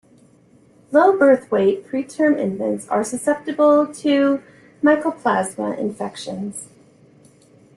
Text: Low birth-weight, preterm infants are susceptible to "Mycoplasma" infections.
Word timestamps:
Low 0.91 1.15
birth-weight, 1.15 1.85
preterm 1.87 2.39
infants 2.39 2.87
are 2.89 3.03
susceptible 3.03 3.85
to 3.85 4.41
"Mycoplasma" 4.81 5.77
infections. 5.77 6.69